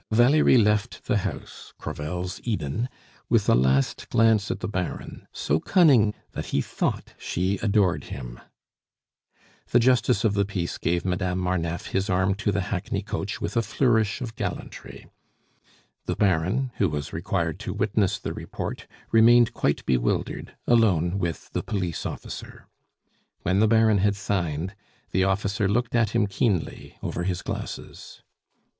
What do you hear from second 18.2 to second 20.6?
report, remained quite bewildered,